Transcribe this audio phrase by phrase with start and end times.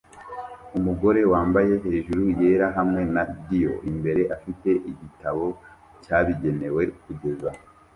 [0.77, 5.45] Umugore wambaye hejuru yera hamwe na Dior imbere afite igitabo
[6.03, 7.49] cyabigenewe kugeza